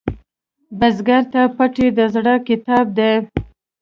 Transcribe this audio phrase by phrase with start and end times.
[0.79, 3.11] بزګر ته پټی د زړۀ کتاب دی